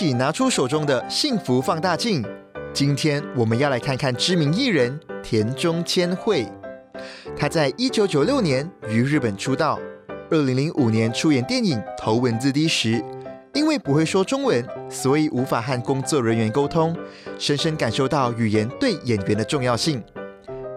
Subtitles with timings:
[0.00, 2.24] 起拿出手中的幸福放大镜。
[2.72, 6.48] 今天我们要来看看知名艺人田中千惠。
[7.36, 9.78] 她在一九九六年于日本出道，
[10.30, 13.04] 二零零五年出演电影《头文字 D》时，
[13.52, 16.96] 因为不会说中文，所以无法和工作人员沟通，
[17.38, 20.02] 深深感受到语言对演员的重要性。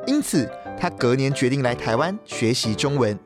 [0.06, 0.46] 因此，
[0.78, 3.18] 她隔年决定来台湾学习中文。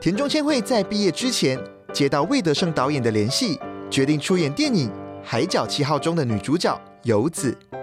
[0.00, 1.58] 田中千惠在毕业之前
[1.92, 3.58] 接到魏德胜导演的联系，
[3.90, 4.88] 决定出演电影
[5.22, 7.56] 《海角七号》中的女主角游子。《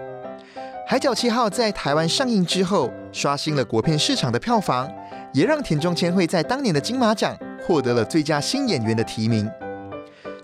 [0.86, 4.90] 海角七号》在台湾上映之后，刷新了国片市场的票房，
[5.34, 7.36] 也让田中千惠在当年的金马奖
[7.66, 9.46] 获得了最佳新演员的提名。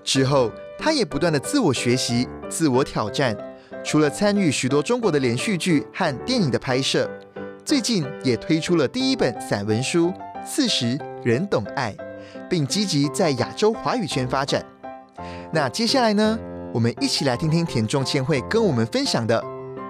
[0.04, 3.34] 之后，她也不断的自我学习、自我挑战，
[3.82, 7.08] 除了参与许多中国的连续剧和电影的拍摄，
[7.64, 10.08] 最近也推出了第一本散文书
[10.44, 11.90] 《四十人懂爱》，
[12.50, 14.62] 并积极在亚洲华语圈发展。
[15.54, 16.36] 那接下来呢，
[16.72, 19.40] 我们一起来听听田中千惠跟我们分享的。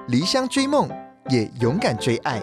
[0.09, 0.87] 离乡追梦，
[1.31, 2.43] 也勇敢追爱。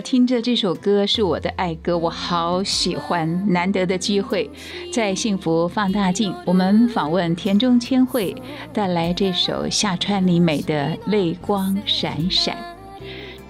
[0.00, 3.52] 听着这首歌是我的爱歌，我好喜欢。
[3.52, 4.50] 难得的机会，
[4.92, 8.34] 在幸福放大镜，我们访问田中千惠，
[8.72, 12.54] 带来这首夏川里美的《泪光闪闪》。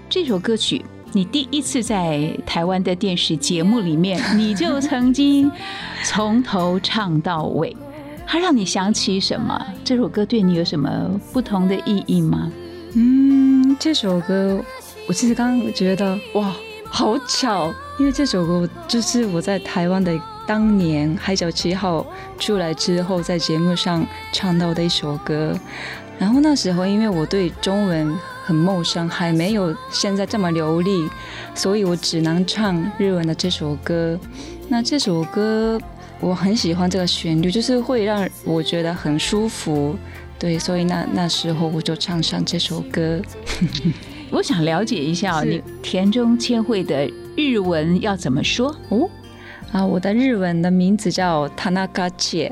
[0.08, 5.50] 这首歌曲，你第一次在台湾的电视节目里面，你就曾经
[6.04, 7.76] 从头唱到尾，
[8.26, 9.66] 它让你想起什么？
[9.84, 12.50] 这首歌对你有什么不同的意义吗？
[12.94, 14.62] 嗯，这首歌。
[15.06, 16.54] 我其实刚刚觉得哇，
[16.84, 22.06] 好巧，因为这首歌就是我在台湾的当年《海角七号》
[22.42, 25.58] 出来之后，在节目上唱到的一首歌。
[26.18, 31.10] 然后那时候因为我对中文很陌生，还没有现在这么流利，
[31.54, 34.18] 所以我只能唱日文的这首歌。
[34.68, 35.80] 那这首歌
[36.20, 39.96] 我很喜欢这个旋律，就是会让我觉得很舒服。
[40.38, 43.20] 对，所以那那时候我就唱上这首歌。
[44.32, 47.06] 我想了解一下，你田中千惠的
[47.36, 48.74] 日文要怎么说？
[48.88, 49.08] 哦，
[49.72, 52.50] 啊，我的日文的名字叫田中切，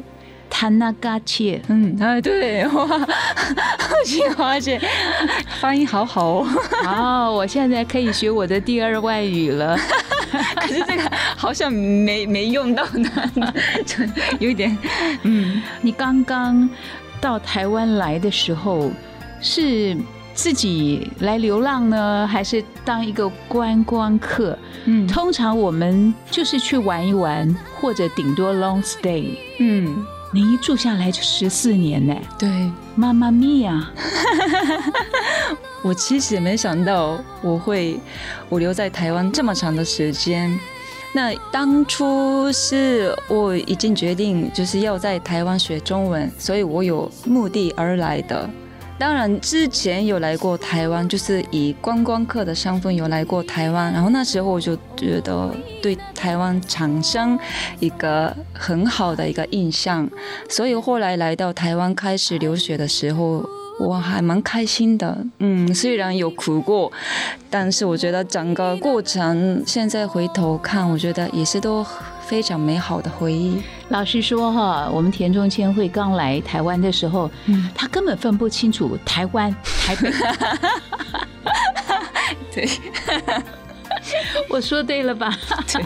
[0.50, 2.86] 田中切，嗯，哎，对， 哇，
[4.04, 4.78] 新华姐
[5.58, 6.46] 发音好好哦，
[6.84, 9.74] 哦，我现在可以学我的第二外语了，
[10.60, 13.10] 可是这个好像没没用到呢，
[14.38, 14.76] 有一点，
[15.22, 16.68] 嗯，你刚刚
[17.22, 18.90] 到台湾来的时候
[19.40, 19.96] 是。
[20.42, 24.58] 自己来流浪呢，还是当一个观光客？
[24.86, 29.36] 嗯，通常我们就是去玩一玩，或者顶多 long stay。
[29.58, 30.02] 嗯，
[30.32, 32.16] 你一住下来就十四年呢。
[32.38, 33.90] 对，妈妈咪呀！
[35.84, 38.00] 我其实也没想到我会
[38.48, 40.58] 我留在台湾这么长的时间。
[41.12, 48.48] 那当初是我已经决定就是要在台湾学中文，所以我有目的而来的。
[49.00, 53.90] 当然，之前有来过台湾，就是以观光客的身份有来过台湾。
[53.94, 55.50] 然后那时候我就觉得
[55.80, 57.38] 对台湾产生
[57.78, 60.06] 一个很好的一个印象，
[60.50, 63.42] 所以后来来到台湾开始留学的时候，
[63.80, 65.16] 我还蛮开心的。
[65.38, 66.92] 嗯，虽然有哭过，
[67.48, 71.82] 但是我觉得整个过程现在回头看，我觉得也是都
[72.30, 73.60] 非常美好的回忆。
[73.88, 80.12] 老实说哈，我们田中千惠刚来台湾的时候，嗯，他根本分不清楚台湾、台北。
[82.54, 82.68] 对。
[84.48, 85.36] 我说对了吧？
[85.66, 85.82] 对，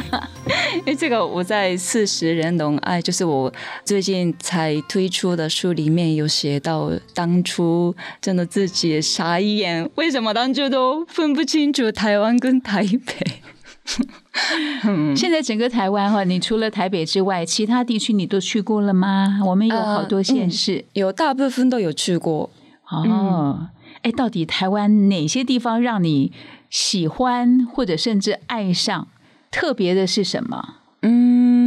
[0.77, 3.53] 因为这个我在《四十人懂爱》就是我
[3.83, 13.43] 最近才推出的书里面有写到，当初真的自己傻眼，为什么当初都分不清楚台湾跟台北？
[15.15, 19.41] 现在整个台湾哈，你除了台北之外，其他地区你都去过了吗？
[19.47, 22.51] 我们有好多县市，有大部分都有去过。
[22.89, 23.69] 哦，
[24.03, 26.33] 哎，到底台湾哪些地方让你？
[26.71, 29.07] 喜欢或者甚至爱上，
[29.53, 30.75] 特别的是什么？
[31.03, 31.64] 嗯，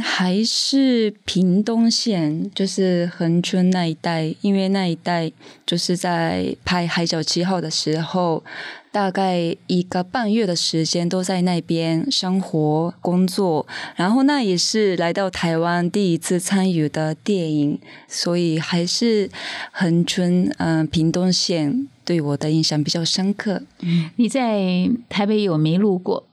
[0.00, 5.30] 还是屏东县，就是恒春那一带，因为那一带
[5.64, 8.42] 就是在拍《海角七号》的时候，
[8.90, 13.66] 大概一个半月的时间都在那边生活工作，
[13.96, 17.78] 然后那也是来到台湾第一次参与的电影，
[18.08, 19.30] 所以还是
[19.72, 21.88] 恒春嗯屏东县。
[22.04, 23.62] 对我的印象比较深刻。
[24.14, 26.24] 你在台北有迷路过？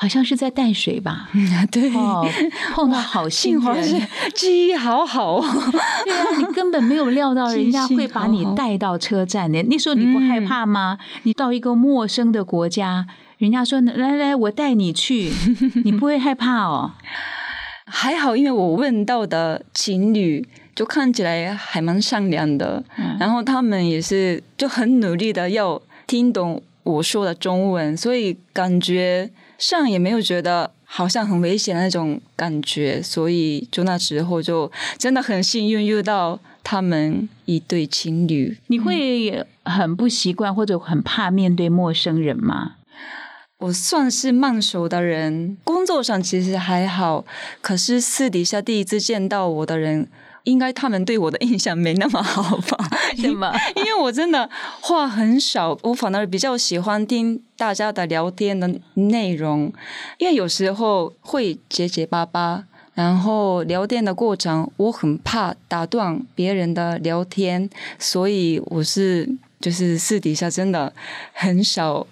[0.00, 1.28] 好像是在淡水吧？
[1.72, 1.90] 对，
[2.72, 4.02] 碰到好心人，
[4.32, 5.40] 记忆好好。
[5.40, 9.60] 对啊，你根本没有料到 人家会把你带到车站的。
[9.64, 10.98] 那时候你不害怕吗？
[11.24, 13.08] 你到一个陌生的国家，
[13.38, 15.32] 人家说来来，我带你去，
[15.84, 16.92] 你不会害怕哦？
[17.84, 20.46] 还好，因为我问到的情侣。
[20.78, 22.84] 就看起来还蛮善良的，
[23.18, 29.28] 然后他们也是就很努力的要听懂我说的中文，所以感觉
[29.58, 38.56] 上也没有觉得好像很危险的那种感觉，所以就那时候就真的很幸运遇到他们一对情侣。
[38.68, 42.76] 你会很不习惯或者很怕面对陌生人吗？
[43.58, 47.24] 我算是慢熟的人，工作上其实还好，
[47.60, 50.08] 可是私底下第一次见到我的人。
[50.48, 52.90] 应该他们对我的印象没那么好吧？
[53.16, 53.52] 什么？
[53.76, 54.48] 因为我真的
[54.80, 59.72] 话很少，我反而比较喜欢听大家的聊天的内容，
[60.18, 62.64] 因为有时候会结结巴巴，
[62.94, 67.68] 然后聊天的过程我很怕打断别人的聊天，
[67.98, 69.28] 所以我是
[69.60, 70.92] 就是私底下真的
[71.32, 72.06] 很少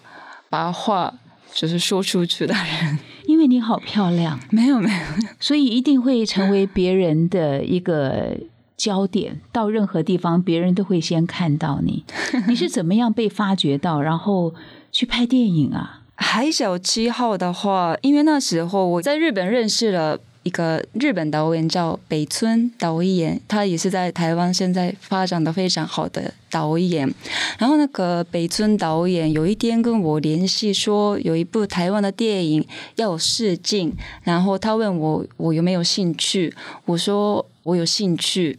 [0.50, 1.14] 把话
[1.52, 2.98] 就是说出去的人。
[3.26, 4.96] 因为你好漂亮，没有没有，
[5.40, 8.36] 所以一定会成为别人的一个
[8.76, 9.40] 焦点。
[9.52, 12.04] 到任何地方，别人都会先看到你。
[12.48, 14.54] 你是怎么样被发掘到，然后
[14.92, 16.02] 去拍电影啊？
[16.14, 20.18] 海小七号的话，因为那时候我在日本认识了。
[20.46, 27.12] 一个日本导演叫北村导演，他也是在台湾现在发展的非常好的导演。
[27.58, 32.64] 然后那个北村导演有一天跟我联系说，有一部台湾的电影
[32.94, 36.54] 要试镜，然后他问我我有没有兴趣，
[36.84, 38.56] 我说我有兴趣。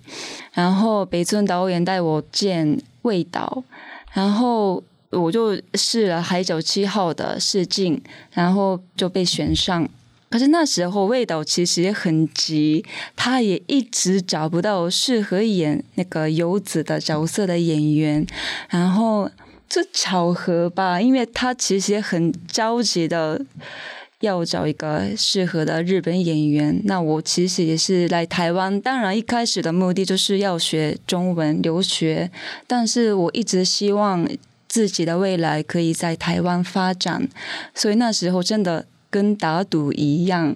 [0.52, 3.64] 然后北村导演带我见魏导，
[4.12, 8.02] 然后我就试了《海角七号》的试镜，
[8.34, 9.88] 然后就被选上。
[10.30, 12.84] 可是那时候味道其实也很急，
[13.16, 18.28] 他也一直找不到适合演那个游子的角色的演员，
[18.70, 19.32] 然后
[19.70, 23.42] 这巧合吧，因为他其实也很着急的
[24.20, 26.82] 要找一个适合的日本演员。
[26.84, 32.30] 那我其实也是来台湾，当然一开始的目的就是要学中文留学，
[32.68, 34.28] 但是我一直希望
[34.68, 37.30] 自己的未来可以在台湾发展，
[37.74, 38.86] 所以那时候真的。
[39.18, 40.56] 跟打赌一样，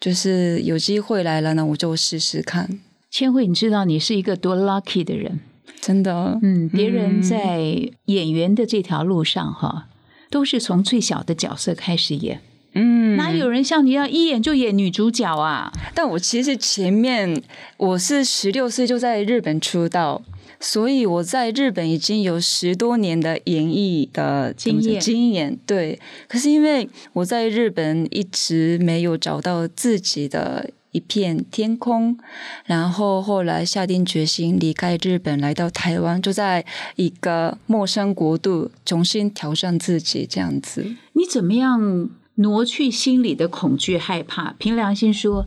[0.00, 2.80] 就是有机会来了呢，我就试试看。
[3.08, 5.38] 千惠，你知道你是一个多 lucky 的人，
[5.80, 6.36] 真的。
[6.42, 7.60] 嗯，别人在
[8.06, 9.86] 演员的这条路上，哈，
[10.28, 12.40] 都是从最小的角色开始演。
[12.74, 15.72] 嗯，哪有人像你要一演就演女主角啊？
[15.94, 17.40] 但我其实前面
[17.76, 20.20] 我是十六岁就在日本出道。
[20.62, 25.98] 所以我在日本已经有十多年的演艺的经验，经验对。
[26.28, 32.18] 可是因为我在日本一直没有找到自己的一片天空，
[32.66, 40.84] 然后后来下定决心离开日本，来到台湾，就在一个陌生国度重新挑战自己这样子。
[41.14, 44.52] 你怎么样挪去心里的恐惧害怕？
[44.58, 45.46] 凭良心说，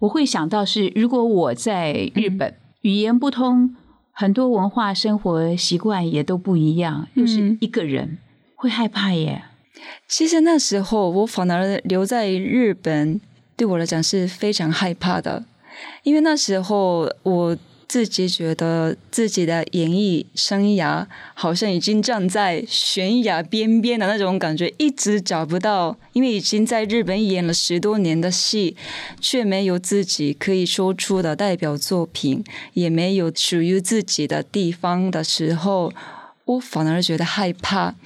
[0.00, 3.74] 我会想到是，如果我在日本语言不通。
[4.20, 8.18] 很多文化、生活习惯也都不一样，又是一个人，
[8.54, 9.44] 会害怕耶。
[10.06, 13.18] 其实那时候我反而留在日本，
[13.56, 15.42] 对我来讲是非常害怕的，
[16.02, 17.56] 因为那时候我
[17.90, 21.04] 自己觉得自己的演艺生涯
[21.34, 28.76] 好像已经站在悬崖边边的那种感觉，一直找不到，因为已经在日本演了十多年的戏，
[29.20, 32.44] 却没有自己可以说出的代表作品，
[32.74, 35.92] 也没有属于自己的地方的时候，
[36.44, 37.96] 我反而觉得害怕。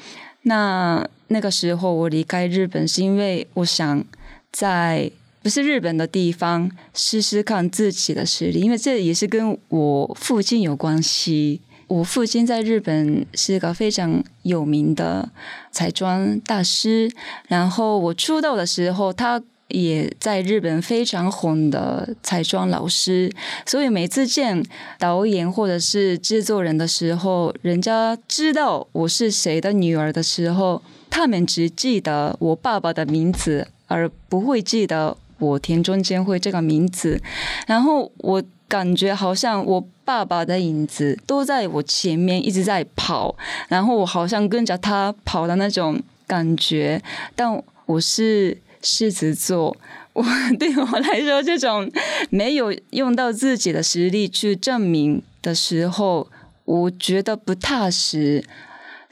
[0.45, 4.03] 那那个时候我离开日本，是因为我想
[4.51, 5.11] 在。
[5.45, 11.61] 不是日本的地方，试试看自己的实力，因为这也是跟我父亲有关系。
[11.87, 15.29] 我父亲在日本是个非常有名的
[15.71, 17.11] 彩妆大师，
[17.47, 23.31] 然后我出道的时候，他也在日本非常红的彩妆老师。
[23.67, 24.65] 所以每次见
[24.99, 35.19] 导演或者是制作人的时候，人家知道我是谁的女儿的时候，他们只记得我爸爸的名字，而不会记得。
[35.45, 37.21] 我田中间会这个名字，
[37.67, 43.37] 然后我感觉好像我爸爸的影子都在我前面一直在跑，
[43.69, 47.01] 然后我好像跟着他跑的那种感觉。
[47.37, 49.77] 但我是狮子座，
[50.15, 50.25] 我
[50.59, 51.91] 对我来说，这种
[52.31, 56.29] 没有用到自己的实力去证明的时候，
[56.65, 58.43] 我觉得不踏实。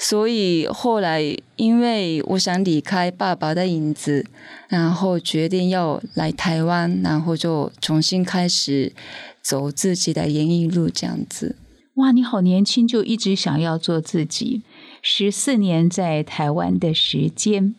[0.05, 1.23] 所以后来，
[1.55, 4.27] 因为我想离开爸爸的影子，
[4.67, 8.93] 然后决定要来台湾，然后就重新开始
[9.41, 11.55] 走自己的演艺路，这样子。
[11.95, 14.63] 哇，你好年轻就一直想要做自己，
[15.01, 17.77] 十四年在台湾的时间，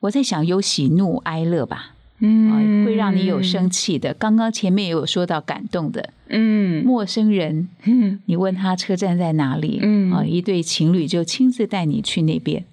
[0.00, 1.96] 我在想有喜怒哀乐吧。
[2.20, 4.12] 嗯，会让你有生气的。
[4.14, 12.64] 刚刚前面也有说到感动的，嗯，陌生人，嗯，你问他车站在哪里，嗯，啊，一对情侣就亲自带你去那边。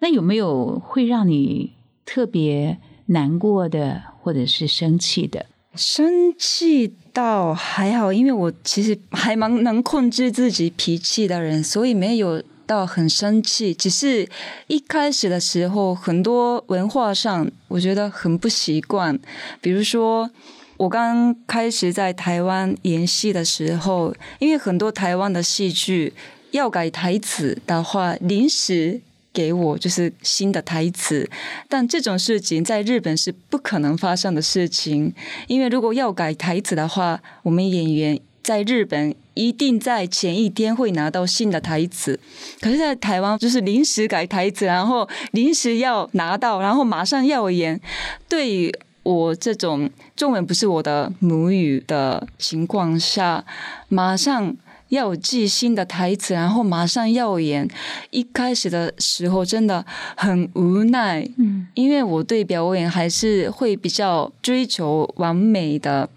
[0.00, 1.72] 那有没有会让你
[2.04, 5.46] 特别难过的，或者是生气的？
[5.74, 12.42] 生气倒还好，因为我其实还蛮能控制自己脾气的人，所以没有。
[12.72, 14.26] 到很生气，只是
[14.66, 19.18] 一开始的时候，很多文化上我觉得很不习惯。
[19.60, 20.30] 比如说，
[20.78, 26.14] 我刚开始在台湾演戏的时候，因为很多台湾的戏剧
[26.52, 29.02] 要改台词的话，临时
[29.34, 31.28] 给我就是新的台词，
[31.68, 35.12] 但这种事情在日本是不可能发生的事情，
[35.46, 38.18] 因为如果要改台词的话，我们演员。
[38.42, 42.18] 在日本一定在前一天会拿到新的台词，
[42.60, 47.80] 可是，在台湾就是临时改台词，然后临时要拿到，然后马上要演。
[48.28, 53.44] 对于我这种中文不是我的母语的情况下，
[53.88, 54.54] 马上
[54.88, 57.68] 要记新的台词，然后马上要演。
[58.10, 59.84] 一开始的时候真的
[60.16, 66.08] 很无奈，嗯，因为我对表演还是会比较追求完美的。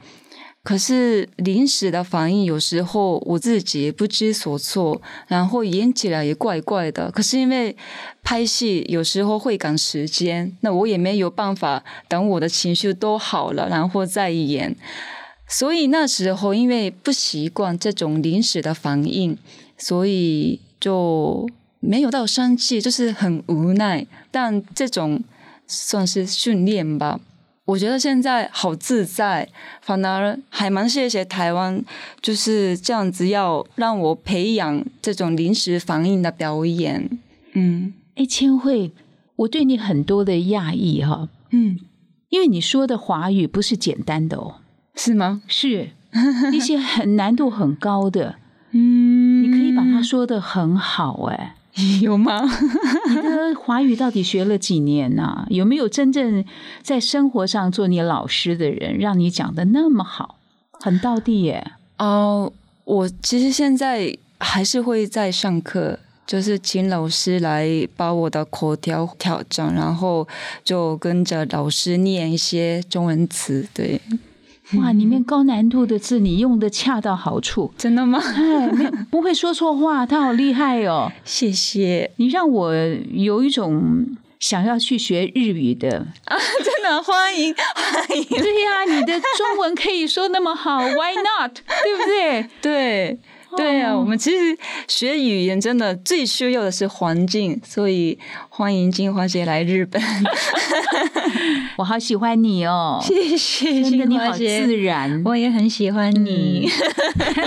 [0.65, 7.11] 可是临时的反应有时候我自己不知所措，然后演起来也怪怪的。
[7.11, 7.77] 可是因为
[8.23, 14.75] 拍戏有时候会赶时间，那我也没有办法等我的情绪都好了然后再演。
[15.47, 19.37] 所以那时候因为不习惯这种临时的反应，
[19.77, 21.47] 所以就
[21.79, 24.07] 没有到生气，就是很无奈。
[24.31, 25.23] 但这种
[25.67, 27.19] 算是训练吧。
[27.65, 29.49] 我觉得现在好自在，
[29.81, 31.83] 反而还蛮谢谢台湾，
[32.21, 37.09] 就是这样子要让我培养这种临时反应的表演。
[37.53, 38.91] 嗯，哎，千惠，
[39.37, 41.27] 我对你很多的讶异哈。
[41.49, 41.79] 嗯，
[42.29, 44.57] 因为你说的华语不是简单的哦，
[44.95, 45.41] 是吗？
[45.47, 45.89] 是
[46.53, 48.35] 一些很难度很高的。
[48.71, 51.54] 嗯，你可以把它说的很好，哎。
[52.01, 52.41] 有吗？
[53.09, 55.45] 你的华语到底学了几年呢？
[55.49, 56.43] 有没有真正
[56.81, 60.37] 在生活上做你老师的人，让你讲的那么好，
[60.79, 61.71] 很到地耶？
[61.97, 62.51] 哦，
[62.85, 67.67] 我其实现在还是会在上课，就是请老师来
[67.97, 70.25] 把我的口条调整，然后
[70.63, 73.99] 就跟着老师念一些中文词，对。
[74.73, 78.19] 哇，里面高难度的字你用的恰到好处，真的吗？
[78.35, 81.11] 哎，没不会说错话， 他好厉害哦！
[81.23, 82.73] 谢谢你，让我
[83.11, 84.07] 有一种
[84.39, 86.35] 想要去学日语的 啊！
[86.63, 88.23] 真的欢迎欢迎！
[88.25, 91.53] 对呀，你的中文可以说那么好， Why not？
[91.83, 92.49] 对不对？
[92.61, 93.19] 对。
[93.57, 94.57] 对啊，我们其实
[94.87, 98.17] 学语言真的最需要的是环境，所以
[98.49, 100.01] 欢迎金花姐来日本。
[101.77, 106.69] 我好喜欢你哦，谢谢金花姐，自然，我也很喜欢你。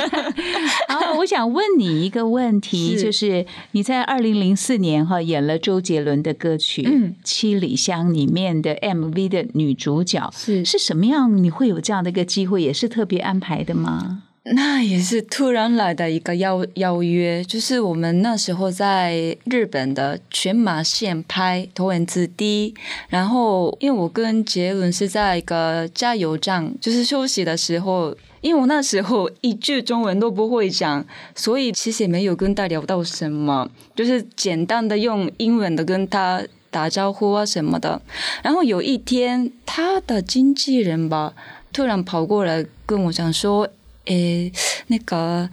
[0.88, 6.82] 好，我想问你一个问题，就是你在二零零四年哈演了周杰伦的歌曲
[7.22, 11.42] 《七里香》里面的 MV 的女主角，是是什么样？
[11.42, 14.22] 你会有这样的一个机会，也是特别安排的吗？
[14.52, 22.72] 那也是突然来的一个邀邀约，就是我们那时候在日本的全马县拍《头文字 D》，
[23.08, 38.00] 然后因为我跟杰伦是在一个加油站，就是休息的时候，因为我那时候一句中文都不会讲，所以其实也没有跟他聊到什么， 就是简单的用英文的跟他打招呼啊什么的。
[38.42, 41.34] 然后有一天，他的经纪人吧，
[41.72, 43.68] 突然跑过来跟我讲说。
[44.08, 44.52] 诶，
[44.88, 45.48] 那个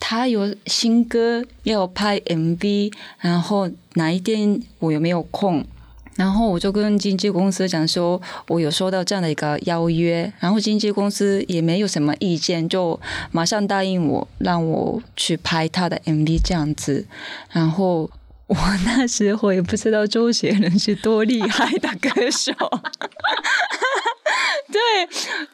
[0.00, 5.64] 他有新歌要拍 MV，然后哪一天我有没有空？
[6.14, 17.06] 然后我就跟经纪公司讲说，我有收到这样的一个邀约，然后经纪公司也没有什么意见，就马上答应我，让我去拍他的 MV 这样子。
[17.50, 18.10] 然后
[18.46, 22.52] 我那时候也不知道周杰伦是多厉害的歌手。
[24.72, 24.80] 对，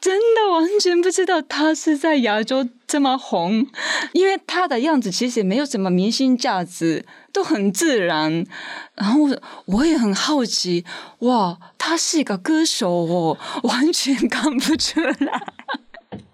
[0.00, 3.66] 真的完全不知道他是在亚洲这么红，
[4.12, 8.46] 因为他的样子其实也没有什么明星价值，都很自然。
[8.94, 9.28] 然后
[9.66, 10.84] 我也很好奇，
[11.20, 15.42] 哇，他是一个歌手哦，完全看不出来。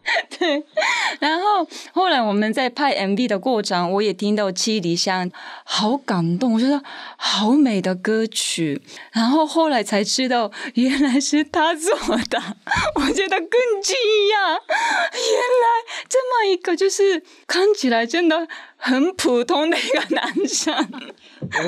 [0.38, 0.62] 对，
[1.18, 5.30] 然后后来我们在拍 MV 的过程，我也听到《七里香》，
[5.64, 6.82] 好感动，我觉得
[7.16, 8.82] 好美的歌曲。
[9.12, 11.94] 然后后来才知道，原来是他做
[12.30, 12.42] 的，
[12.96, 14.50] 我觉得更惊讶。
[14.50, 15.66] 原来
[16.08, 18.46] 这么一个，就是看起来真的。
[18.76, 20.74] 很普通的一个男生，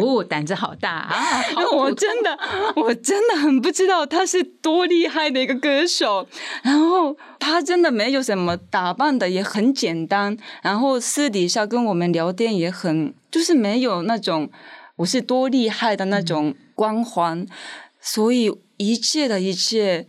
[0.00, 1.42] 哦，胆子好大啊！
[1.72, 2.38] 我真的，
[2.76, 6.26] 我真的很不知道他是多厉害的一个歌手。
[6.62, 10.36] 然后他真的没有什么打扮的，也很简单。
[10.62, 14.50] 然后私底下跟我们聊天也很，就是没有那种
[14.96, 17.46] 我是多厉害的那种光环。
[18.00, 20.06] 所以一切的一切，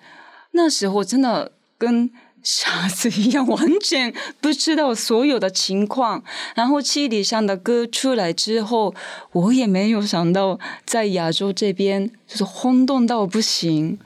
[0.52, 2.12] 那时候真的跟。
[2.44, 6.24] 傻子一样，完全不知道所有的情况。
[6.56, 8.94] 然后七里香的歌出来之后，
[9.32, 14.00] 我也没有想到在亚洲这边就是轰动到不行。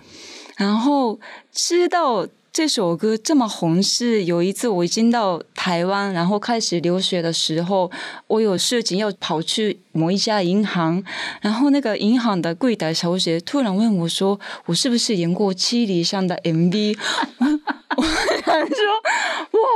[0.58, 1.20] 然后
[1.52, 2.28] 知道。
[2.54, 7.90] 这首歌这么红，是有一次我已经到台湾，然后开始留学的时候，
[8.28, 11.02] 我有事情要跑去某一家银行，
[11.40, 16.98] 然后那个银行的柜台小姐突然问我说：“我是不是演过《七里香》的 MV？”
[17.98, 18.76] 我想说：“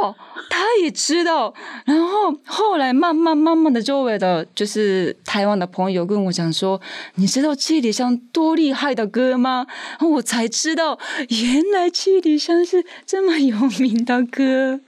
[0.04, 0.16] 哇！”
[0.50, 1.54] 他也知道，
[1.86, 6.80] 然后后来慢慢慢慢的，周围的就是台湾的朋友跟我讲说
[7.16, 9.66] ：“你知道《七里香》多厉害的歌吗？”
[10.00, 10.98] 然后我才知道，
[11.30, 14.80] 原来《七里香》是这么有名的歌。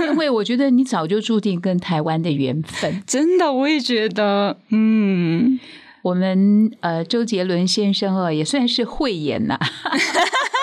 [0.00, 4.58] 因为我觉得你早就注定跟台湾的缘分，真的，我也觉得。
[4.70, 5.58] 嗯，
[6.02, 9.58] 我们呃，周杰伦先生哦，也算是慧眼呐。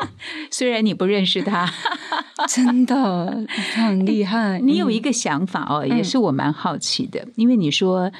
[0.50, 1.68] 虽然你不认识他，
[2.48, 4.58] 真的他很厉害。
[4.60, 8.10] 你有一个想法哦，也是我蛮好奇的，因为你说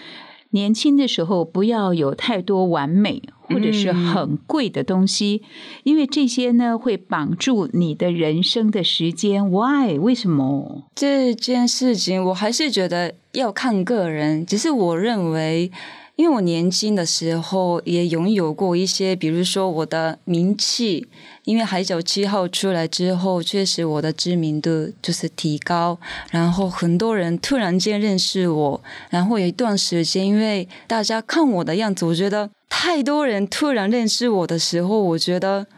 [0.51, 5.43] 年轻的时候不要有太多完美或者是很贵的东西，
[5.85, 9.49] 因为这些呢会绑住你的人生的时间。
[9.51, 9.99] Why？
[9.99, 12.25] 为什么这件事情？
[12.25, 15.71] 我还是觉得要看个人，只是我认为。
[16.19, 21.07] 因为我年轻的时候也拥有过一些，比如说我的名气，
[21.45, 25.97] 因为《海角七号》出来之后，确实我的知名度就是提高，
[26.33, 35.69] 然后很多人突然间认识我，然后有一段时间，因为大家看我的样子，我觉得太多人突然认识我的时候，我觉得。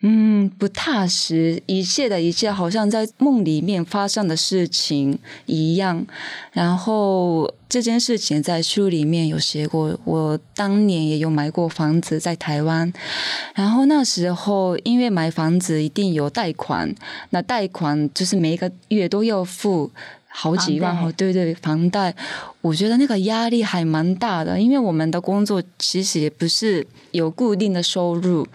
[0.00, 6.06] 嗯，不踏实，一切的一切好像在梦里面发生的事情一样。
[6.52, 12.92] 然后这件事情在书里面有写过，我当年也有买过房子在台湾。
[13.54, 16.94] 然后那时候因为买房子一定有贷款，
[17.30, 19.90] 那贷款就是每一个月都要付
[20.28, 21.12] 好几万哦。
[21.16, 22.14] 对对，房贷，
[22.60, 28.46] 我觉得那个压力还蛮大的，因为我们的工作其实也不是有固定的收入。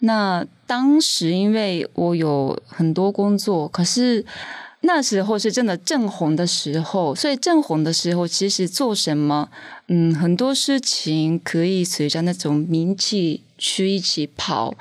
[0.00, 4.24] 那当时因为我有很多工作，可是
[4.80, 9.50] 那时候是真的正红的时候，所以正红的时候其实做什么，
[9.88, 14.74] 嗯，很多事情可以随着那种名气去一起跑。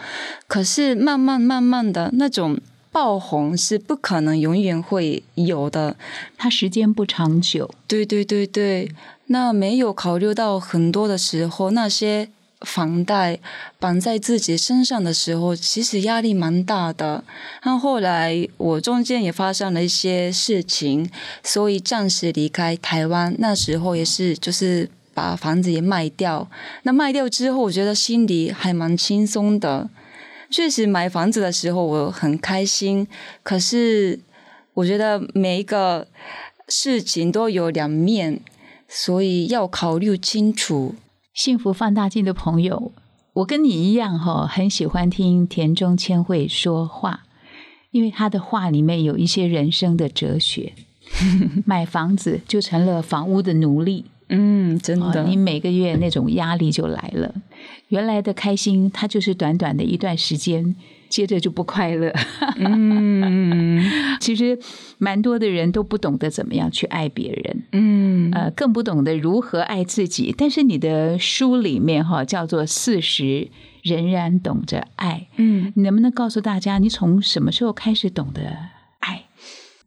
[0.47, 2.57] 可是慢慢慢慢的那种
[2.91, 5.97] 爆红是不可能永远会有的，
[6.37, 7.69] 它时间不长久。
[7.87, 8.89] 对对对对，
[9.25, 12.29] 那没有考虑到很多的时候那些。
[12.61, 13.39] 房贷
[13.79, 17.23] 绑在自己身上的时候，其实压力蛮大的。
[17.63, 21.09] 那后来我中间也发生了一些事情，
[21.43, 23.35] 所以暂时离开台湾。
[23.39, 26.49] 那时候也是就是把房子也卖掉。
[26.83, 29.89] 那卖掉之后，我觉得心里还蛮轻松的。
[30.49, 33.07] 确实买房子的时候我很开心，
[33.43, 34.19] 可是。
[34.75, 36.07] 我觉得每一个
[36.69, 38.39] 事情都有两面，
[38.87, 40.95] 所以要考虑清楚。
[41.39, 42.91] 幸福放大镜的朋友，
[43.31, 47.21] 我跟你一样哈，很喜欢听田中千惠说话，
[47.91, 50.73] 因为他的话里面有一些人生的哲学。
[51.65, 54.03] 买房子就成了房屋的奴隶。
[54.27, 57.33] 嗯，真的，你每个月那种压力就来了。
[57.87, 60.75] 原来的开心，它就是短短的一段时间，
[61.09, 62.13] 接着就不快乐。
[62.57, 63.83] 嗯，
[64.21, 64.57] 其实
[64.97, 67.63] 蛮多的人都不懂得怎么样去爱别人。
[67.71, 70.33] 嗯，呃，更不懂得如何爱自己。
[70.37, 73.49] 但是你的书里面哈叫做“四十
[73.83, 75.27] 仍然懂得爱”。
[75.37, 78.41] 嗯，你能不能告诉大家，你从什么时候开始懂得
[78.99, 79.25] 爱？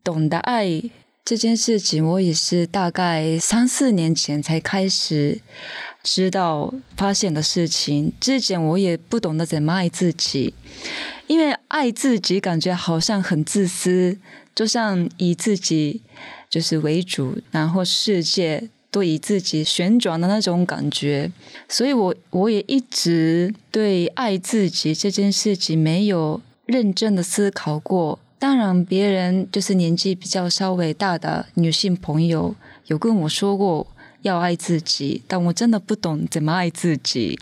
[0.05, 0.83] 懂得爱。
[1.25, 5.41] 这件事情，我也是大概三四年前才开始
[6.03, 8.13] 知道、发现的事情。
[8.21, 10.53] 之前我也不懂得怎么爱自己，
[11.27, 14.19] 因为爱自己感觉好像很自私，
[14.55, 16.03] 就像以自己
[16.51, 21.31] 就是为主，然后世界都以自己旋转的那种感觉。
[21.69, 28.19] 所以我我也一直对爱自己这件事情没有认真的思考过。
[28.39, 33.87] 当然，别人就是年纪比较稍微大的女性朋友有跟我说过
[34.23, 37.39] 要爱自己，但我真的不懂怎么爱自己。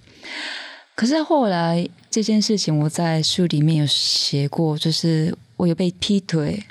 [0.95, 6.65] 可是后来这件事情，我在书里面有写过，就是我有被劈腿，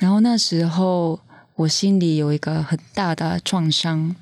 [0.00, 1.20] 然后那时候
[1.56, 4.16] 我心里有一个很大的创伤。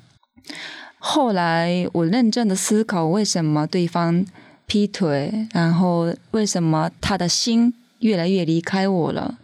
[0.99, 4.25] 后来我认真的思考，为什么对方
[4.65, 7.73] 劈腿，然后为什么他的心。
[8.01, 9.39] 越来越离开我了。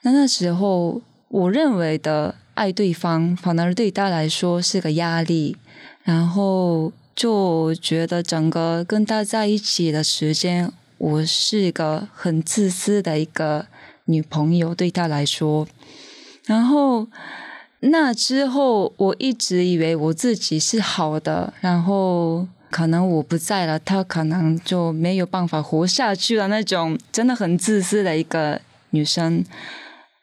[0.00, 5.56] 那那时候，我认为的爱对方，反而对他来说是个压力。
[6.04, 13.66] 然后就觉得整个跟他在一起的时间，我是一个很自私的一个
[14.06, 15.66] 女朋友，对他来说。
[16.46, 17.06] 然后
[17.80, 22.46] 那之后，我一直以为我自己是好的，然后。
[22.72, 26.48] 可能我不在了，他可能就没有办法活下去了。
[26.48, 28.58] 那种真的很自私的一个
[28.92, 29.44] 女生。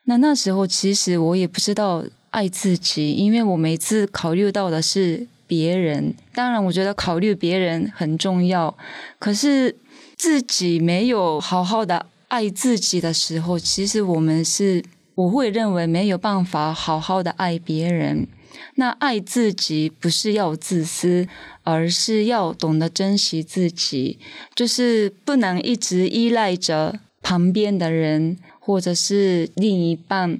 [0.06, 6.14] 那那时候其实我也不知道爱自己，因为我每次考虑到的是别人。
[6.34, 8.76] 当然，我觉得考虑别人很重要，
[9.18, 9.76] 可是
[10.16, 14.84] 自己没有好好的爱自己的时候，其实我们是
[15.16, 18.28] 我会认为没有办法好好的爱别人。
[18.76, 21.28] 那爱自己不是要自私，
[21.64, 24.20] 而是要懂得珍惜自己，
[24.56, 30.40] 就是不能一直依赖着旁边的人或者是另一半，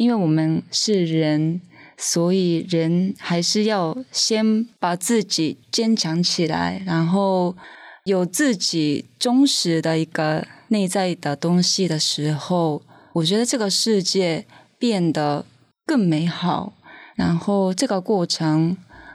[0.00, 1.60] 因为我们是人，
[1.98, 7.54] 所以人还是要先把自己坚强起来，然后
[8.04, 12.80] 有自己忠实的一个内在的东西的时候，
[13.12, 14.46] 我觉得这个世界
[14.78, 15.44] 变得
[15.84, 16.72] 更美好。
[17.14, 18.74] 然后这个过程，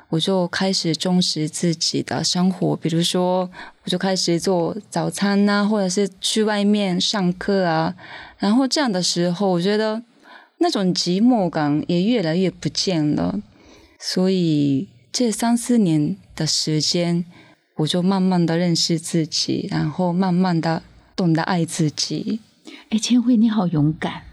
[0.10, 3.50] 我就开始重视自己的生活，比如说，
[3.86, 7.96] 我就开始做早餐呐，或者是去外面上课啊。
[8.38, 10.04] 然后这样的时候，我觉得
[10.60, 13.42] 那种寂寞感也越来越不见了。
[14.00, 17.26] 所以这三四年的时间，
[17.78, 20.84] 我就慢慢的认识自己，然后慢慢的
[21.16, 22.40] 懂得爱自己。
[22.90, 24.24] 哎，千惠，你好勇敢，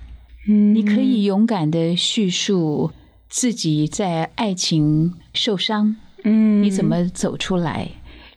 [0.49, 2.93] 嗯，你可以勇敢的叙述。
[3.35, 7.89] 自己在爱情受伤，嗯，你怎么走出来？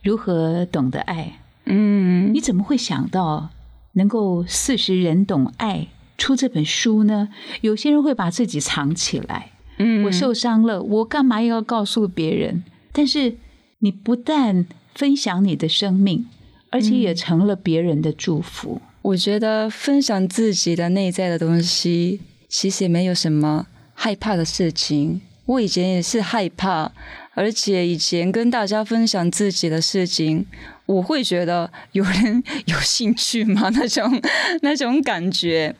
[0.02, 1.38] 如何懂得爱？
[1.66, 3.50] 嗯，你怎么会想到
[3.92, 7.28] 能够四十人懂爱出这本书呢？
[7.60, 12.64] 有些人会把自己藏起来，嗯，我受伤了，我干嘛要告诉别人？
[12.92, 13.36] 但是
[13.80, 16.26] 你不但分享你的生命，
[16.70, 18.80] 而且也成了别人的祝福。
[19.02, 23.66] 我觉得分享自己的内在的东西，其实也没有什么。
[23.98, 26.92] 害怕的事情，我以前也是害怕，
[27.36, 30.46] 而且以前跟大家分享自己的事情，
[30.86, 33.68] 我会觉得有人 有兴趣吗？
[33.74, 34.22] 那种
[34.62, 35.76] 那种感觉。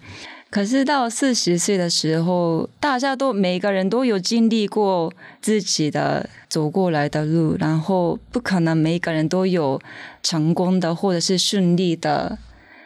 [0.51, 9.81] 可是到四十岁的时候，大家都每个人都有经历过自己的走过来的路，然后不可能每个人都有
[10.23, 12.38] 成功的或者是顺利的，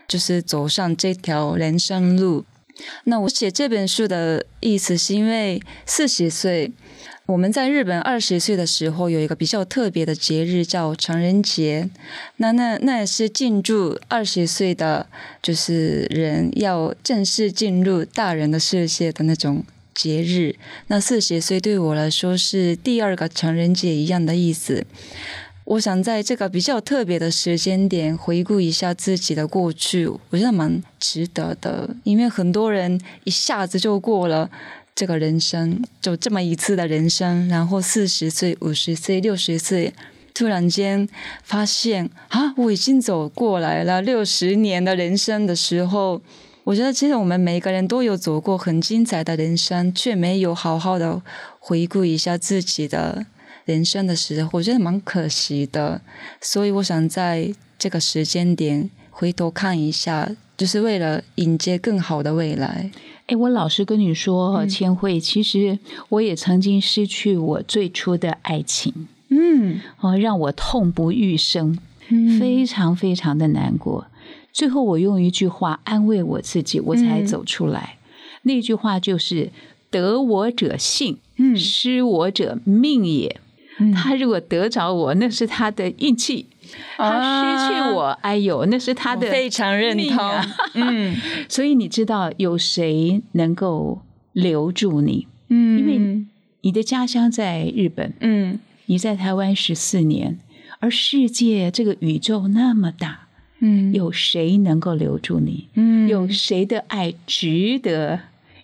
[0.07, 2.45] 就是走上这条人生路。
[3.05, 6.73] 那我写这本书的意思是因为四十岁，
[7.31, 11.89] 我们在日本二十岁的时候有一个比较特别的节日叫成人节。
[12.39, 15.07] 那那那也是进入二十岁的
[15.41, 19.63] 就是人要正式进入大人的世界的那种
[19.95, 20.57] 节日。
[20.89, 24.85] 那四十岁对我来说是第二个成人节一样的意思。
[25.65, 34.51] 我想在这个比较特别的时间点回顾一下自己的过去，我觉得蛮值得的，因为很多人一下子就过了
[35.01, 39.95] 这个人生，就这么一次的人生，然后四十岁、五十岁、六十岁，
[40.35, 41.09] 突然间
[41.43, 46.21] 发现啊，我已经走过来了六十年的人生的时候。
[46.65, 51.23] 我觉得其实我们每个人都有走过很精彩的人生，却没有好好的
[51.59, 53.25] 回顾一下自己的
[53.65, 56.03] 人生的时候，我觉得蛮可惜的。
[56.43, 62.91] 所以我想在这个时间点回头看一下，就是为了迎接更好的未来。
[63.27, 65.79] 哎，我老实跟你说，千惠，其实
[66.09, 71.79] 我也曾经失去我最初的爱情，嗯，哦，让我痛不欲生，
[72.39, 74.07] 非常非常的难过。
[74.55, 77.99] 最后，我用一句话安慰我自己，我才走出来。
[78.45, 79.51] 那句话就是
[79.93, 81.19] “得我者幸，
[81.55, 83.39] 失我者命也”。
[83.95, 86.47] 他如果得着我，那是他的运气；
[86.97, 90.31] 他失去我，哎呦，那是他的非常认同。
[90.75, 91.17] 嗯，
[91.49, 94.03] 所以你知道有谁能够
[94.33, 95.27] 留住你？
[95.49, 96.25] 嗯，因为
[96.63, 100.39] 你的家乡在日本，嗯，你在台湾十四年，
[100.79, 103.27] 而世界这个宇宙那么大。
[103.63, 105.69] 嗯，有谁能够留住你？
[105.75, 108.19] 嗯，有谁的爱值得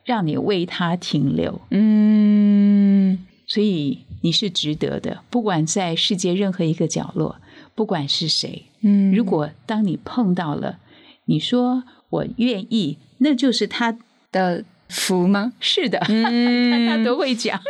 [0.06, 1.60] 让你为他停留？
[1.70, 5.20] 嗯，所以你是值得的。
[5.28, 7.36] 不管在世界任何一个角落，
[7.76, 10.78] 不管是谁，嗯，如果当你碰到了，
[11.26, 13.94] 你说我愿意，那就是他
[14.32, 15.52] 的福吗？
[15.60, 17.60] 是的，看他都会讲。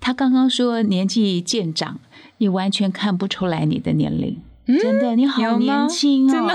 [0.00, 1.98] 他刚刚说年纪渐长，
[2.38, 4.40] 你完全看不出来你的年龄。
[4.80, 6.32] 真的，你好年轻哦！
[6.32, 6.54] 真的，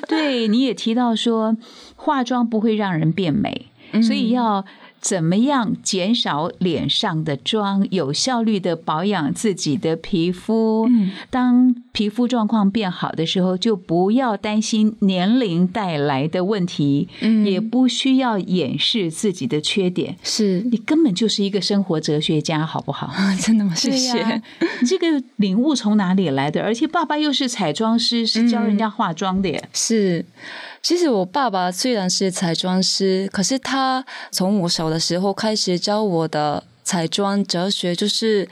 [0.08, 1.54] 对，你也提到说，
[1.96, 3.66] 化妆不会让人变美，
[4.02, 4.64] 所以要。
[5.00, 10.88] 怎么样减少脸上的妆，有效率的保养自己的皮肤？
[11.30, 17.08] 当皮肤状况变好的时候，就不要担心年龄带来的问题，
[17.44, 20.16] 也不需要掩饰自己的缺点。
[20.22, 23.10] 是你根本就是一个生活哲学家，好不好？
[23.40, 23.74] 真的吗？
[23.74, 24.42] 谢谢。
[24.80, 26.62] 你这个领悟从哪里来的？
[26.62, 29.68] 而且爸爸又是彩妆师，是教人家化妆的耶。
[29.72, 30.24] 是。
[30.82, 38.48] 其实我爸爸虽然是彩妆师，可是他从我小的时候开始教我的彩妆哲学，就是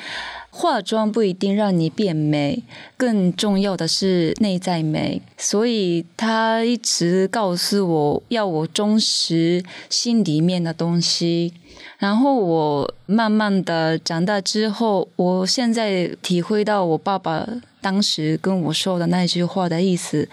[0.51, 2.63] 化妆不一定让你变美，
[2.99, 5.23] 更重要的是内在美。
[5.39, 11.55] 所以他一直告诉我要我忠实心里面的东西。
[11.97, 17.49] 然后我慢慢的长大之后，我现在体会到我爸爸
[17.81, 20.29] 当时跟我说的那句话的意思，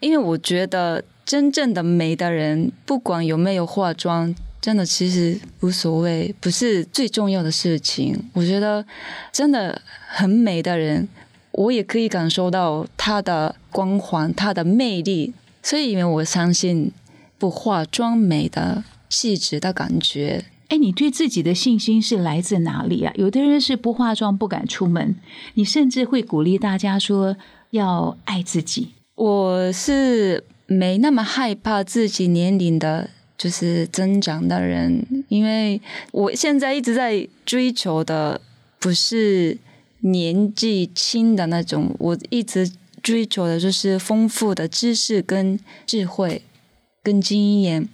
[0.00, 1.02] 因为我觉得。
[1.28, 8.18] 真正的美的人，不管有没有化妆，真的其实无所谓，不是最重要的事情。
[8.32, 8.82] 我觉得
[9.30, 11.06] 真的很美的人，
[11.52, 15.34] 我也可以感受到她的光环、她的魅力。
[15.62, 16.90] 所以，因为我相信
[17.36, 20.46] 不化妆美的气质的感觉。
[20.68, 23.12] 哎，你对自己的信心是来自哪里啊？
[23.16, 25.14] 有的人是不化妆不敢出门，
[25.52, 27.36] 你甚至会鼓励大家说
[27.72, 28.94] 要爱自己。
[29.14, 30.42] 我是。
[30.70, 35.80] 没那么害怕自己年龄的，就是增长的人，因为
[36.12, 38.38] 我现在一直在追求的
[38.78, 39.56] 不是
[40.00, 42.70] 年纪轻的那种，我一直
[43.02, 46.42] 追求的就是丰富的知识跟智慧
[47.02, 47.88] 跟经验。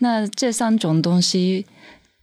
[0.00, 1.64] 那这三种东西，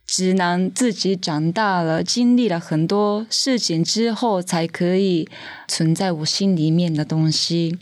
[0.06, 5.28] 只能自己长大了，经历了很多事情之后，才可以
[5.68, 7.80] 存在我心里面的东西，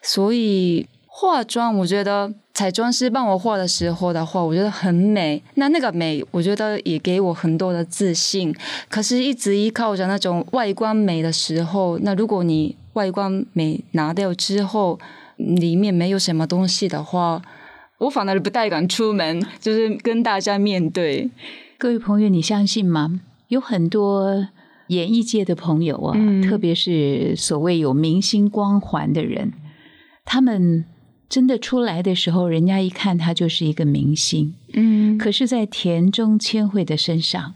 [0.00, 0.86] 所以。
[1.18, 5.42] 化妆，我觉得彩妆师帮我化的时候的话，我觉得很美。
[5.54, 8.54] 那那个美，我觉得也给我很多的自信。
[8.90, 14.98] 可是，一直依靠着那种外观美的时候，那如果你外观美拿掉之后，
[15.36, 17.40] 里面没有什么东西的话，
[17.96, 21.30] 我反而不太敢出门，就是跟大家面对。
[21.78, 23.22] 各位朋友，你相信吗？
[23.48, 24.48] 有很多
[24.88, 26.14] 演艺界的朋友啊，
[26.46, 29.54] 特别是所谓有明星光环的人，
[30.26, 30.84] 他们。
[31.28, 34.54] 真的出来的时候，人家一看他就是一个明星。
[34.74, 37.54] 嗯，可是，在田中千惠的身上，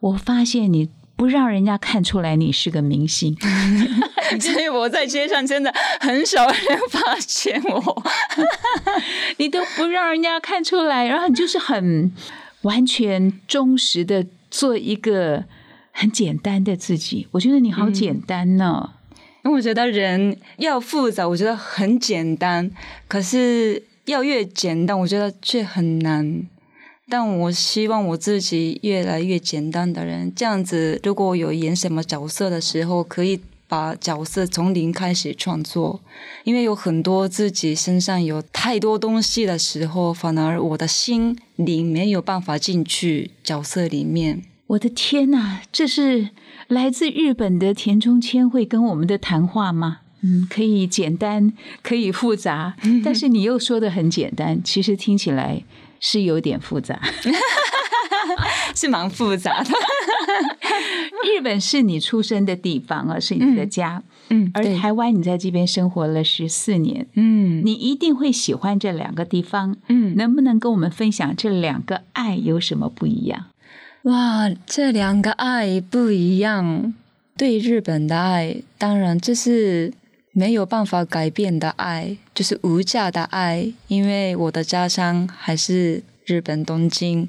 [0.00, 3.36] 我发现你不让人家看出来你是个明星，
[4.40, 6.56] 所以我在街上真的很少人
[6.90, 8.02] 发现我，
[9.38, 12.12] 你都不让人家看出来，然后你就是很
[12.62, 15.44] 完全忠实的做一个
[15.92, 17.28] 很简单的自己。
[17.30, 18.90] 我觉得你好简单呢。
[19.46, 22.68] 因为我觉得人要复杂，我觉得很简单；
[23.06, 26.42] 可是要越简单，我觉得却很难。
[27.08, 36.00] 但我希望我自己越来越简单的人，这样子，如果有演什么角色的时候，可以把角色从零开始创作。
[36.42, 44.42] 因为有很多自己身上有太多东西的时候，反而我的心灵没有办法进去角色里面。
[44.68, 46.30] 我的天呐，这是
[46.68, 49.98] 来自日本的田中千惠跟我们的谈话吗？
[50.22, 51.52] 嗯，可以简单，
[51.82, 52.74] 可以复杂，
[53.04, 55.62] 但是你又说的很简单，其实听起来。
[55.98, 57.00] 是有点复杂，
[58.76, 59.70] 是蛮复杂的。
[61.24, 64.02] 日本是你出生的地方啊，是你的家。
[64.28, 69.74] 嗯，而台湾你在这边生活了十四年，嗯，你一定会喜欢这两个地方。
[69.88, 73.46] 嗯，能不能跟我们分享这两个爱有什么不一样？
[74.06, 76.94] 哇，这两个爱不一样。
[77.36, 79.92] 对日本的爱，当然这是。
[80.38, 83.72] 没有办法改变的爱，就是无价的爱。
[83.88, 87.26] 因为我的家乡还是日本东京，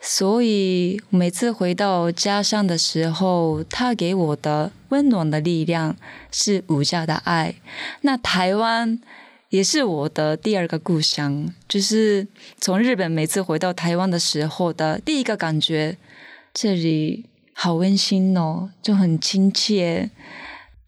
[0.00, 5.96] 所以每次回到家乡的时候，他给我的温暖的力量
[6.30, 7.56] 是无价的爱。
[8.02, 9.00] 那台湾
[9.48, 12.28] 也是我的第二个故乡，就是
[12.60, 15.96] 从日本每次回到台湾的时候的第一个感觉，
[16.54, 20.08] 这里好温馨哦，就很亲切，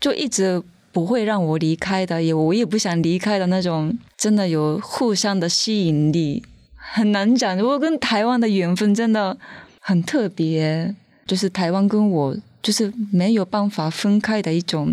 [0.01, 0.63] 就一直。
[0.93, 6.43] 不会让我离开的，也我也不想离开的那种，真的有互相的吸引力，
[6.75, 7.55] 很难讲。
[7.59, 9.37] 如果跟台湾的缘分真的
[9.79, 10.95] 很特别，
[11.27, 14.91] 就是台湾跟我就是没有办法分开的一种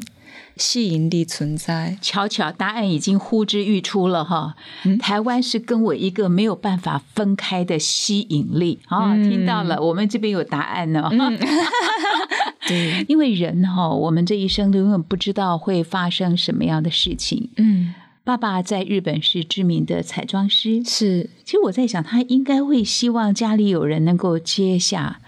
[0.56, 1.98] 吸引力存在。
[2.02, 4.56] 巧巧，答案已经呼之欲出了哈。
[5.00, 9.16] 台湾是跟我一个没有办法分开的吸引力啊！
[9.16, 11.10] 听到了，我们这边有答案呢。
[12.68, 17.50] 对，因为人哈，我们这一生都永远不知道会发生什么样的事情。
[17.58, 21.30] 嗯，爸爸在日本是知名的彩妆师，是。
[21.44, 25.20] 其实我在想，他应该会希望家里有人能够接下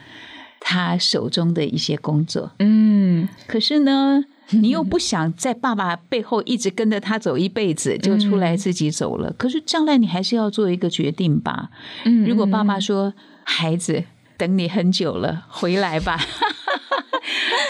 [0.62, 2.52] 他手中的一些工作。
[2.60, 4.24] 嗯，可是呢，
[4.62, 9.34] 你又不想在爸爸背后一直跟着他走一辈子，就出来自己走了。
[9.38, 11.70] 可是将来你还是要做一个决定吧。
[12.04, 14.04] 嗯，如果爸爸说：“孩子，
[14.38, 16.20] 等你很久了，回来吧。”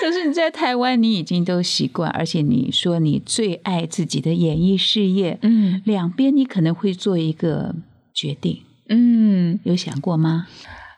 [0.02, 7.74] 可是你在台湾，你已经都习惯，而且你说你最爱自己的演艺事业，嗯，两边你可能会做一个
[8.14, 10.48] 决定，嗯，有想过吗？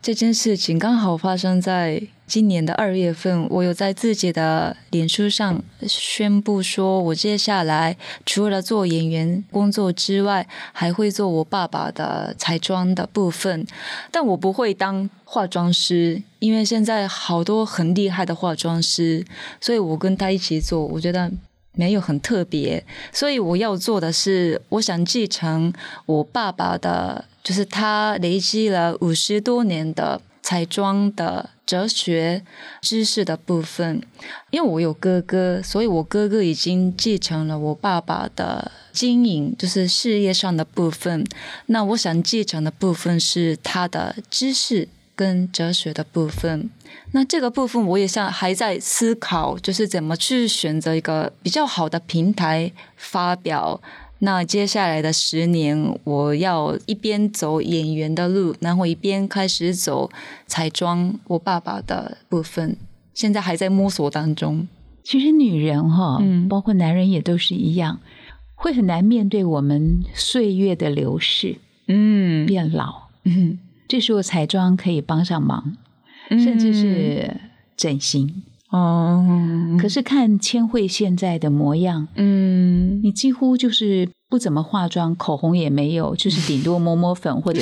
[0.01, 13.65] 这件事情刚好发生在今年的二月份，我有在自己的脸书上宣布说，我接下来除了做演员工作之外，还会做我爸爸的彩妆的部分，
[14.11, 19.25] 但我不会当化妆师，因为现在好多很厉害的化妆师，
[19.61, 21.31] 所以我跟他一起做，我觉得
[21.71, 25.71] 没有很特别，所以我要做的是，我想继承
[26.05, 27.23] 我爸爸的。
[27.47, 32.41] 就是他累积了五十多年的彩妆的哲学
[32.81, 34.01] 知识的部分，
[34.49, 41.25] 因为我有哥哥，所以我哥哥已经继承了我爸爸的经营，就是事业上的部分。
[41.65, 46.69] 那我想继承的部分是他的知识跟哲学的部分。
[47.11, 53.81] 那这个部分我也像还在思考，就是怎么去选择一个比较好的平台发表。
[54.19, 60.09] 那接下来的十年，我要一边走演员的路，然后一边开始走
[60.47, 62.77] 彩妆我爸爸的部分，
[63.13, 64.67] 现在还在摸索当中。
[65.03, 67.99] 其实女人哈，嗯，包括男人也都是一样，
[68.55, 75.77] 会很难面对我们岁月的流逝，嗯，变老，嗯，这时候彩妆可以帮上忙，
[76.29, 77.37] 甚至是
[77.77, 78.43] 整形。
[78.69, 87.61] 哦，可是看千惠现在的模样，嗯，你几乎就是不怎么化妆，口红也没有，就是顶多抹抹粉或者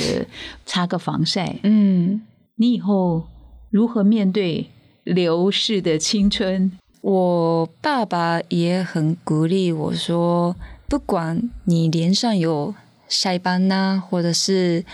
[0.64, 2.22] 擦个防晒，嗯，
[2.56, 3.24] 你以后
[3.70, 4.66] 如何面对
[5.04, 6.72] 流逝的青春？
[7.02, 10.56] 我爸爸也很鼓励我说，
[10.88, 12.74] 不管你脸上有
[13.08, 14.84] 晒斑呐，或者是。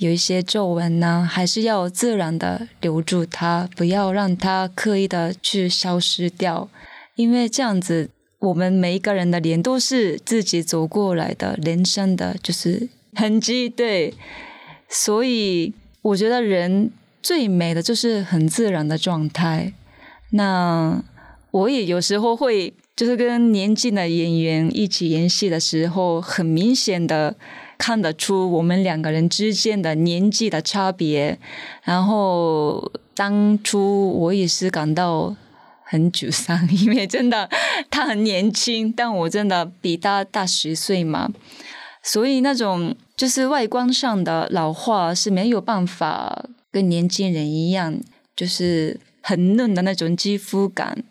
[0.00, 6.70] 有一些皱纹呢，还是要自然的留住它，不要让它刻意的去消失掉，
[7.16, 8.08] 因为这样子，
[8.38, 14.14] 我们每一个人的脸都是自己走过来的人生的就是痕迹，对。
[14.88, 16.90] 所以我觉得人
[17.22, 19.74] 最美的就是很自然的状态。
[20.30, 21.04] 那
[21.50, 27.36] 我也有时候会，就是跟年轻的演员一起演戏的时候，很明显的。
[27.80, 31.38] 看得出我们两个人之间的年纪的差别，
[31.82, 35.34] 然后当初我也是感到
[35.82, 37.48] 很沮丧，因为真的
[37.90, 41.30] 他很年轻，但我真的比他大十岁嘛，
[42.02, 47.98] 所以那种就是外观上的老化是没有办法跟年轻人一样，
[48.36, 51.02] 就是很嫩的那种肌肤感。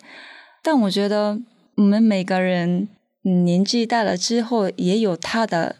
[0.61, 1.39] 但我觉得
[1.77, 2.87] 我们每个人
[3.23, 5.77] 年纪大了之后，也有他的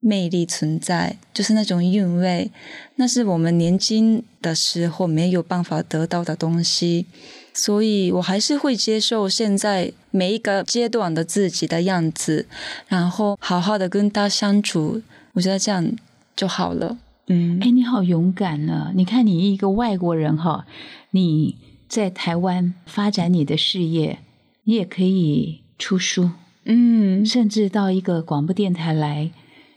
[0.00, 2.50] 魅力存在，就是那种韵味，
[2.96, 7.06] 那是我们年轻的时候没有办法得到的东西。
[7.54, 12.46] 所以我还是会接受现在每一个阶段的自己的样子，
[12.86, 15.00] 然后好好的跟他相处，
[15.32, 15.90] 我觉得这样
[16.36, 16.98] 就好了。
[17.28, 18.92] 嗯，哎，你好勇敢呢！
[18.94, 20.66] 你看，你一个外国人哈，
[21.12, 21.56] 你
[21.88, 24.18] 在台湾发展你的事业，
[24.64, 26.30] 你也可以出书，
[26.66, 29.30] 嗯，甚至到一个广播电台来，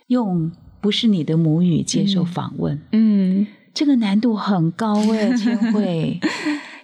[0.10, 0.52] 用
[0.82, 6.20] 不是你的母语接受访问，嗯，这个难度很高哎， 千惠。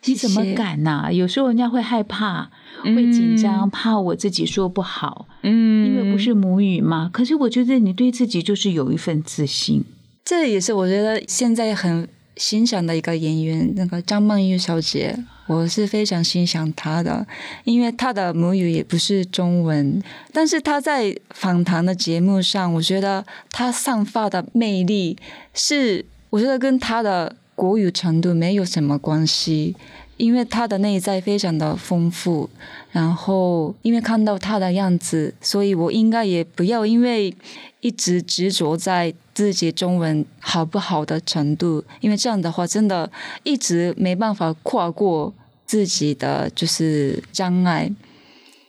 [0.08, 1.12] 你怎么敢呢？
[1.12, 2.52] 有时候人家会害怕，
[2.84, 7.10] 会紧张，怕我自己说不好，嗯，因为不是母语嘛。
[7.12, 9.84] 可是我觉得你对自己就是有一份自信，
[10.24, 12.08] 这也是我觉得现在很
[12.38, 15.18] 欣赏的一个演员，那个张曼玉小姐，
[15.48, 17.26] 我是非常欣赏他的，
[17.64, 25.18] 因为他的母语也不是中文，但是他在访谈的节目上，我觉得他散发的魅力
[25.54, 27.36] 是，我觉得跟他的。
[27.58, 29.78] 国语程度没有什么关系，
[30.18, 32.50] 因为他的内在非常的丰富。
[32.92, 37.36] 然后，因为看到他的样子，所以我应该也不要因为
[37.82, 43.12] 一直执着在自己中文好不好的程度，因为这样的话，真的
[43.44, 45.34] 一直没办法跨过
[45.66, 47.92] 自己的就是障碍。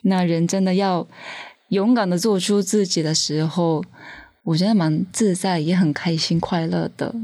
[0.03, 1.07] 那人真的要
[1.68, 3.84] 勇敢的做出自己的时候，
[4.42, 7.14] 我觉得蛮自在，也很开心、快乐的。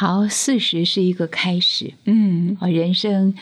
[0.00, 3.34] 好，四十是一个开始，嗯，啊，人生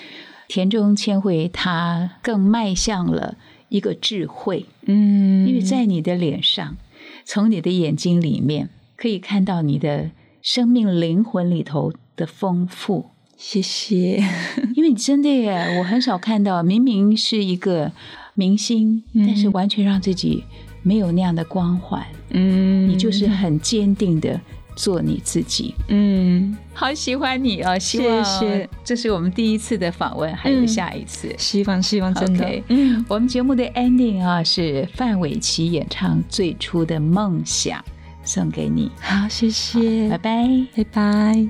[0.48, 3.36] 田中千惠，她更迈向了
[3.68, 6.78] 一个智慧，嗯，因为在你的脸上，
[7.26, 13.10] 从你的眼睛里面，可以看到你的生命灵魂里头的丰富。
[13.36, 14.24] 谢谢，
[14.74, 17.92] 因为你真的耶，我很少看到，明明是一个
[18.32, 20.42] 明星，但是完全让自己
[20.82, 24.40] 没有那样的光环，嗯，你就是很坚定的。
[24.76, 27.76] 做你自己，嗯，好喜欢你哦！
[27.78, 32.62] 谢谢，这是我们第一次的访问，还有下一次，希望希望真的。
[32.68, 37.82] 嗯，我们节目的 ending 啊是范玮琪演唱最初的梦想，
[38.22, 38.92] 送给你。
[39.00, 41.48] 好，谢谢，拜拜，拜拜。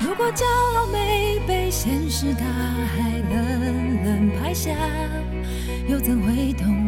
[0.00, 4.74] 如果骄傲没被现实大海冷冷拍下。
[5.88, 6.87] 又怎会懂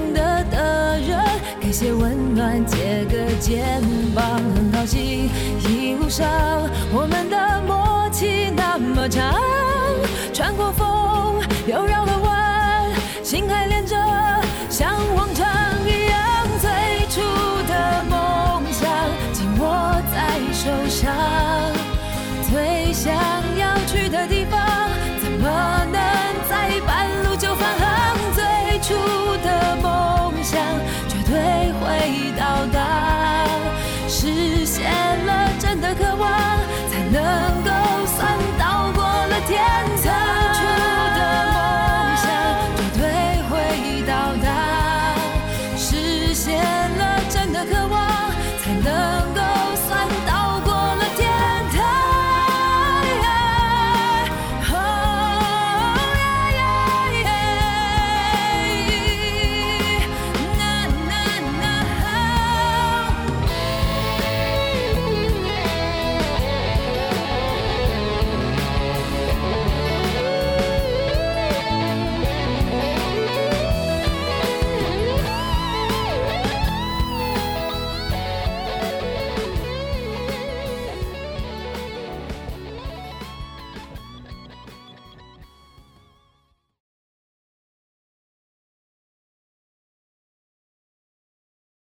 [1.81, 3.81] 借温暖，借个肩
[4.13, 5.27] 膀，很高兴。
[5.67, 6.29] 一路上
[6.93, 9.33] 我们的默契那么长，
[10.31, 12.05] 穿过风又绕